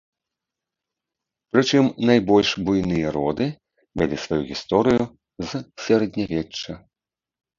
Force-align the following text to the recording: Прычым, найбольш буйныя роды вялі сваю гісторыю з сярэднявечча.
Прычым, 1.55 1.85
найбольш 2.09 2.49
буйныя 2.69 3.07
роды 3.17 3.45
вялі 4.03 4.17
сваю 4.25 4.41
гісторыю 4.51 5.03
з 5.51 5.63
сярэднявечча. 5.89 6.71